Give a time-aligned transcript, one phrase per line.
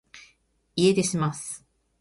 [0.95, 1.63] 家出します